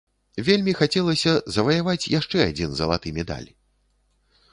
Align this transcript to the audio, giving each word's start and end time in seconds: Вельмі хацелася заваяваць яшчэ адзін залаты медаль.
Вельмі 0.45 0.71
хацелася 0.77 1.33
заваяваць 1.57 2.09
яшчэ 2.13 2.39
адзін 2.49 2.73
залаты 2.79 3.13
медаль. 3.19 3.47